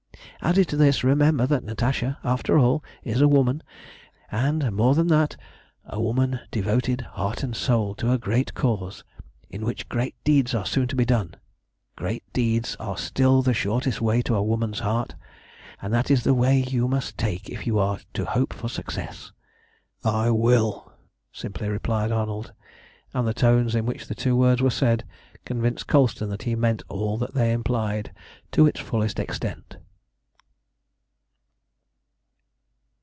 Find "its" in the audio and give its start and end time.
28.65-28.79